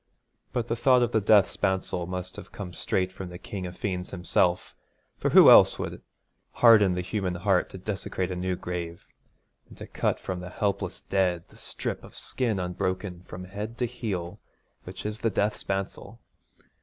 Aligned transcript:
But 0.51 0.67
the 0.67 0.75
thought 0.75 1.03
of 1.03 1.11
the 1.11 1.21
death 1.21 1.47
spancel 1.47 2.07
must 2.07 2.35
have 2.35 2.51
come 2.51 2.73
straight 2.73 3.11
from 3.11 3.29
the 3.29 3.37
King 3.37 3.67
of 3.67 3.77
Fiends 3.77 4.09
himself, 4.09 4.73
for 5.19 5.29
who 5.29 5.51
else 5.51 5.77
would 5.77 6.01
harden 6.53 6.95
the 6.95 7.01
human 7.03 7.35
heart 7.35 7.69
to 7.69 7.77
desecrate 7.77 8.31
a 8.31 8.35
new 8.35 8.55
grave, 8.55 9.05
and 9.69 9.77
to 9.77 9.85
cut 9.85 10.19
from 10.19 10.39
the 10.39 10.49
helpless 10.49 11.03
dead 11.03 11.43
the 11.49 11.57
strip 11.59 12.03
of 12.03 12.15
skin 12.15 12.59
unbroken 12.59 13.21
from 13.21 13.43
head 13.43 13.77
to 13.77 13.85
heel 13.85 14.39
which 14.85 15.05
is 15.05 15.19
the 15.19 15.29
death 15.29 15.55
spancel? 15.63 16.17